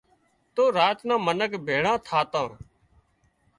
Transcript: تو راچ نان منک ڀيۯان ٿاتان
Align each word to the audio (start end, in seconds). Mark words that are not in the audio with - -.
تو 0.53 0.63
راچ 0.77 0.99
نان 1.07 1.19
منک 1.25 1.51
ڀيۯان 1.65 1.95
ٿاتان 2.05 2.49